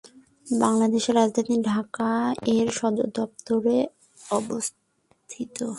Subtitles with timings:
[0.47, 3.63] বাংলাদেশের রাজধানী ঢাকায় এর সদরদপ্তর
[4.31, 5.57] অবস্থিত।